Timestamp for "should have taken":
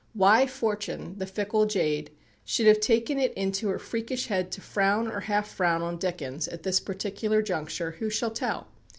2.43-3.19